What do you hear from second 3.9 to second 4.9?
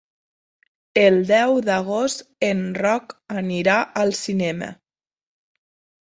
al cinema.